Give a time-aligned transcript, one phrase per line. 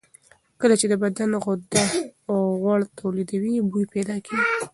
[0.61, 1.83] کله چې د بدن غده
[2.61, 4.47] غوړ تولیدوي، بوی پیدا کېږي.